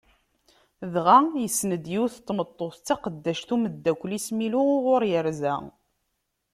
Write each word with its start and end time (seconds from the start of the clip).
Dɣa 0.93 1.17
yessen-d 1.41 1.85
yiwet 1.91 2.15
n 2.19 2.23
tmeṭṭut, 2.27 2.75
d 2.79 2.83
taqeddact 2.87 3.49
n 3.53 3.53
umdakel-is 3.55 4.27
Milu 4.37 4.61
uɣur 4.75 5.01
yerza. 5.11 5.55